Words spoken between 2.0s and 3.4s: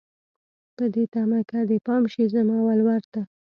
شي زما ولور ته